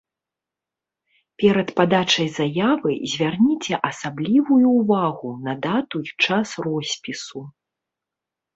Перад 1.43 1.67
падачай 1.79 2.27
заявы 2.39 2.91
звярніце 3.13 3.75
асаблівую 3.91 4.67
ўвагу 4.79 5.29
на 5.51 5.57
дату 5.69 5.97
і 6.11 6.17
час 6.29 6.49
роспісу. 6.71 7.39